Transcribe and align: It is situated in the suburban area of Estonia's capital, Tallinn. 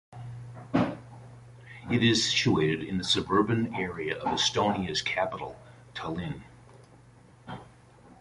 It 1.91 2.01
is 2.01 2.27
situated 2.31 2.81
in 2.81 2.97
the 2.97 3.03
suburban 3.03 3.75
area 3.75 4.17
of 4.17 4.29
Estonia's 4.39 4.99
capital, 5.03 5.59
Tallinn. 5.93 6.41